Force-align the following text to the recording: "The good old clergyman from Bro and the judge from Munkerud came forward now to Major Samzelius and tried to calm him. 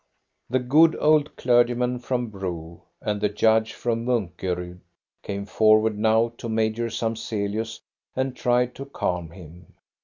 "The 0.49 0.57
good 0.57 0.95
old 0.99 1.35
clergyman 1.35 1.99
from 1.99 2.29
Bro 2.31 2.81
and 3.03 3.21
the 3.21 3.29
judge 3.29 3.73
from 3.73 4.03
Munkerud 4.05 4.79
came 5.21 5.45
forward 5.45 5.95
now 5.95 6.29
to 6.39 6.49
Major 6.49 6.87
Samzelius 6.89 7.79
and 8.15 8.35
tried 8.35 8.73
to 8.73 8.85
calm 8.85 9.29
him. 9.29 9.75